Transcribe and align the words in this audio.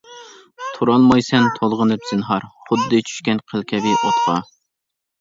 تۇرالمايسەن 0.77 1.45
تولغىنىپ 1.59 2.09
زىنھار، 2.13 2.49
خۇددى 2.65 3.05
چۈشكەن 3.13 3.47
قىل 3.49 3.71
كەبى 3.75 3.97
ئوتقا. 4.03 4.43